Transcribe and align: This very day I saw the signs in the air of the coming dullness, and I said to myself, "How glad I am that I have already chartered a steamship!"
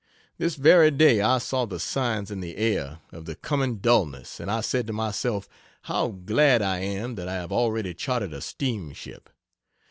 This 0.39 0.55
very 0.55 0.89
day 0.89 1.21
I 1.21 1.37
saw 1.37 1.65
the 1.67 1.79
signs 1.79 2.31
in 2.31 2.39
the 2.39 2.57
air 2.57 3.01
of 3.11 3.25
the 3.25 3.35
coming 3.35 3.77
dullness, 3.77 4.39
and 4.39 4.49
I 4.49 4.61
said 4.61 4.87
to 4.87 4.93
myself, 4.93 5.47
"How 5.83 6.07
glad 6.07 6.63
I 6.63 6.79
am 6.79 7.13
that 7.13 7.27
I 7.27 7.35
have 7.35 7.51
already 7.51 7.93
chartered 7.93 8.33
a 8.33 8.41
steamship!" 8.41 9.29